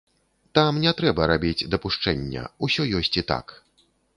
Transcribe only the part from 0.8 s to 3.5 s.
не трэба рабіць дапушчэння— усё ёсць і так.